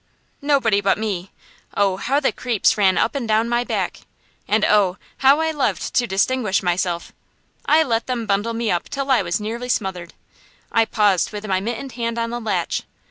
[0.41, 1.29] Nobody but me.
[1.77, 3.99] Oh, how the creeps ran up and down my back!
[4.47, 4.97] and oh!
[5.17, 7.13] how I loved to distinguish myself!
[7.67, 10.15] I let them bundle me up till I was nearly smothered.
[10.71, 12.81] I paused with my mittened hand on the latch.